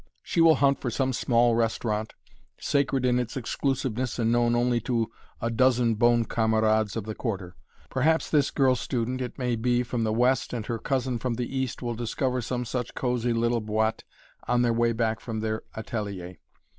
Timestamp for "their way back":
14.63-15.19